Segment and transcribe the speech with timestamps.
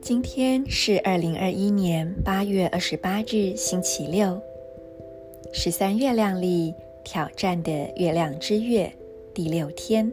[0.00, 4.40] 今天是二零二一年八月二十八日，星期六，
[5.52, 8.92] 十三月亮里挑战的月亮之月
[9.34, 10.12] 第六天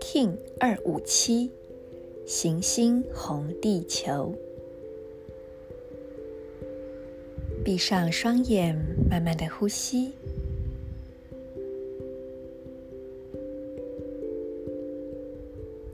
[0.00, 1.50] ，King 二五七，
[2.26, 4.34] 行星红地球。
[7.62, 8.74] 闭上双眼，
[9.08, 10.12] 慢慢的呼吸。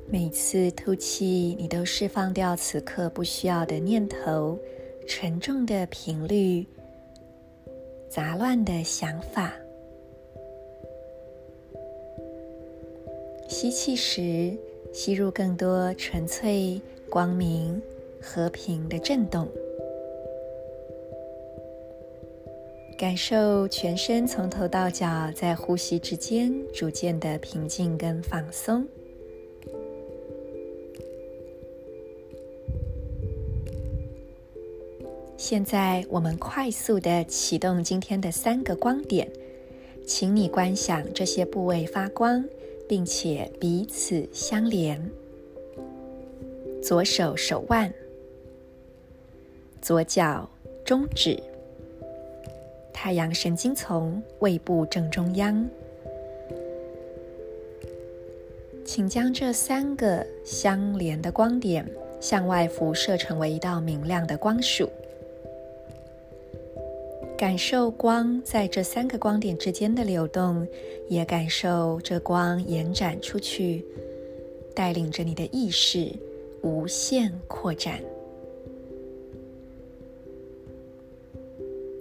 [0.09, 4.57] 每次吐气，你都释放掉此刻不需要的念头、
[5.07, 6.65] 沉重的频率、
[8.09, 9.53] 杂乱的想法。
[13.49, 14.57] 吸气时，
[14.93, 16.81] 吸入更多纯粹、
[17.11, 17.83] 光明、
[18.21, 19.49] 和平的震动，
[22.97, 28.87] 感受全身从头到脚在呼吸之间逐渐的平静跟放松。
[35.37, 39.31] 现在我们快速的启动今天的三个光点，
[40.07, 42.43] 请你观想这些部位发光，
[42.89, 45.11] 并且彼此相连。
[46.83, 47.93] 左手手腕，
[49.83, 50.49] 左脚
[50.85, 51.39] 中指，
[52.93, 55.69] 太阳神经丛胃部正中央，
[58.87, 61.87] 请将这三个相连的光点
[62.21, 64.89] 向外辐射，成为一道明亮的光束。
[67.37, 70.67] 感受光在这三个光点之间的流动，
[71.07, 73.85] 也感受这光延展出去，
[74.75, 76.11] 带领着你的意识
[76.63, 78.01] 无限扩展。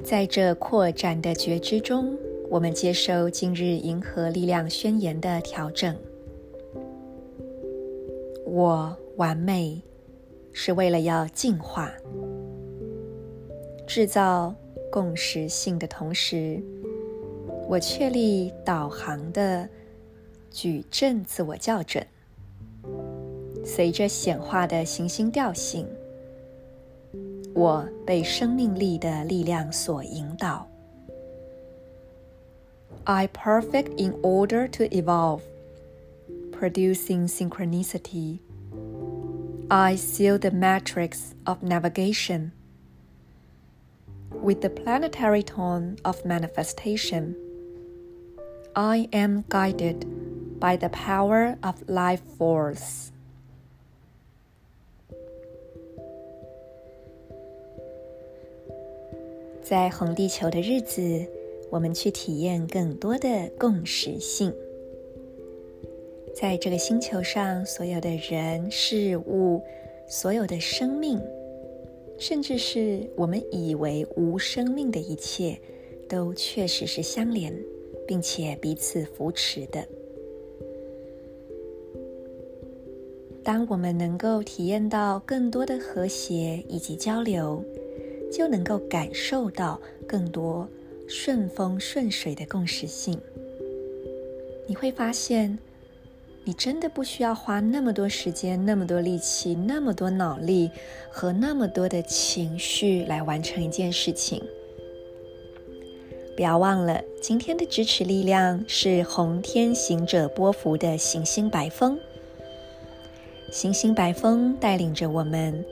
[0.05, 2.17] 在这扩展的觉知中，
[2.49, 5.93] 我们接受今日银河力量宣言的调整。
[8.45, 9.81] 我完美，
[10.53, 11.91] 是为了要进化，
[13.85, 14.55] 制造。
[14.90, 16.62] 共识性的同时，
[17.68, 19.68] 我确立导航的
[20.50, 22.06] 矩阵自我校准。
[23.64, 25.86] 随着显化的行星调性，
[27.54, 30.66] 我被生命力的力量所引导。
[33.04, 35.40] I perfect in order to evolve,
[36.52, 38.38] producing synchronicity.
[39.68, 42.50] I seal the matrix of navigation.
[44.41, 47.35] With the planetary tone of manifestation,
[48.75, 50.05] I am guided
[50.59, 53.09] by the power of life force.
[59.63, 61.27] 在红地球的日子，
[61.71, 64.53] 我们去体验更多的共识性。
[66.35, 69.63] 在这个星球上，所有的人事物，
[70.07, 71.19] 所有的生命。
[72.17, 75.59] 甚至是我们以为无生命的一切，
[76.07, 77.53] 都确实是相连，
[78.07, 79.85] 并且彼此扶持的。
[83.43, 87.63] 当我们能够体验到更多的和谐以及交流，
[88.31, 90.67] 就能够感受到更多
[91.07, 93.19] 顺风顺水的共识性。
[94.67, 95.57] 你会发现。
[96.47, 100.69] 你真的不需要花那么多时间、那么多力气、那么多脑力
[101.09, 104.41] 和那么多的情绪来完成一件事情。
[106.35, 111.97] 不要忘了，今天的支持力量是红天行者波符的行星白风。
[113.51, 115.65] 行星白风带领着我们，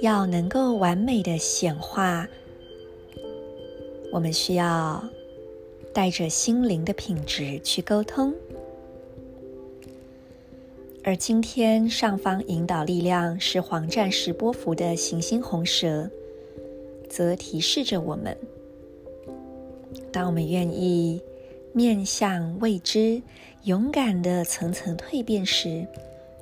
[0.00, 2.26] 要能够完美的显化，
[4.10, 5.04] 我们需要
[5.92, 8.34] 带着心灵的品质去沟通。
[11.04, 16.08] 而今天上方引导力量是黄战士波幅的行星红蛇，
[17.10, 18.36] 则提示着我们：
[20.12, 21.20] 当我们愿意
[21.72, 23.20] 面向未知、
[23.64, 25.84] 勇敢的层层蜕变时，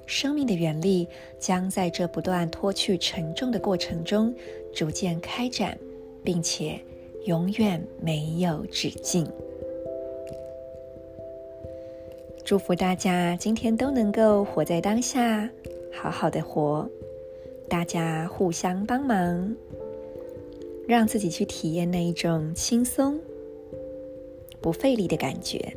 [0.04, 1.08] 生命的原力
[1.38, 4.34] 将在这不断脱去沉重的过程中
[4.74, 5.78] 逐渐开展，
[6.22, 6.78] 并且
[7.24, 9.26] 永远没有止境。
[12.50, 15.48] 祝福大家今天都能够活在当下，
[15.92, 16.90] 好好的活。
[17.68, 19.54] 大家互相帮忙，
[20.88, 23.20] 让自己去体验那一种轻松、
[24.60, 25.76] 不费力的感觉。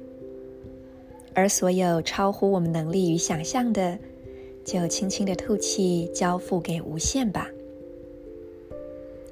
[1.36, 4.00] 而所有超乎我们能力与想象的，
[4.66, 7.52] 就轻轻的吐气，交付给无限吧。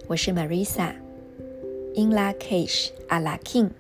[0.06, 3.72] 我是 Marisa，In Lak'ech Ala King。